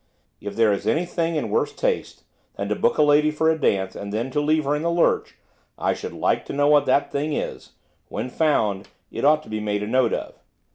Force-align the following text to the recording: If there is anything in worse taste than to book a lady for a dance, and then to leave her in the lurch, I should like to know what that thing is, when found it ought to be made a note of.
If 0.39 0.55
there 0.55 0.73
is 0.73 0.87
anything 0.87 1.35
in 1.35 1.51
worse 1.51 1.73
taste 1.75 2.23
than 2.55 2.69
to 2.69 2.75
book 2.75 2.97
a 2.97 3.03
lady 3.03 3.29
for 3.29 3.51
a 3.51 3.61
dance, 3.61 3.95
and 3.95 4.11
then 4.11 4.31
to 4.31 4.41
leave 4.41 4.63
her 4.63 4.73
in 4.75 4.81
the 4.81 4.89
lurch, 4.89 5.37
I 5.77 5.93
should 5.93 6.11
like 6.13 6.43
to 6.47 6.53
know 6.53 6.67
what 6.67 6.87
that 6.87 7.11
thing 7.11 7.33
is, 7.33 7.73
when 8.09 8.27
found 8.31 8.87
it 9.11 9.23
ought 9.23 9.43
to 9.43 9.49
be 9.49 9.59
made 9.59 9.83
a 9.83 9.87
note 9.87 10.13
of. 10.13 10.39